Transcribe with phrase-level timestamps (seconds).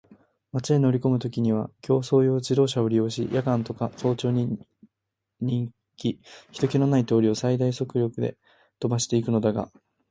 [0.51, 4.59] 町へ乗りこむときには競走用自動車を利用し、夜間とか早朝に
[5.39, 6.19] 人気
[6.51, 8.35] ひとけのない通りを最大速力で
[8.79, 9.69] 飛ばしていくのだが、